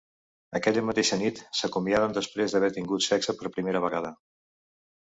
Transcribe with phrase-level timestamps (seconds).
[0.59, 4.17] Aquella mateixa nit s’acomiaden després d’haver tingut sexe per primera vegada.